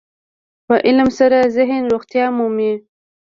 په 0.67 0.75
علم 0.87 1.09
سره 1.19 1.37
ذهن 1.55 1.81
روغتیا 1.91 2.25
مومي. 2.37 2.73